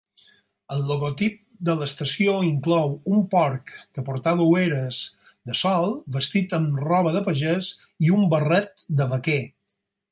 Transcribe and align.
El 0.75 0.79
logotip 0.91 1.35
de 1.67 1.75
l'estació 1.81 2.33
inclou 2.47 2.95
un 3.17 3.21
porc 3.35 3.69
que 3.77 4.05
portava 4.09 4.49
ulleres 4.55 5.03
de 5.51 5.61
sol 5.63 5.97
vestit 6.19 6.59
amb 6.61 6.83
roba 6.91 7.17
de 7.19 7.25
pagès 7.31 7.73
i 8.09 8.15
un 8.21 8.29
barret 8.37 8.87
de 9.03 9.13
vaquer. 9.17 9.43